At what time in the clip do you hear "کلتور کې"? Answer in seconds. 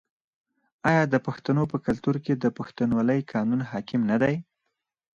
1.85-2.33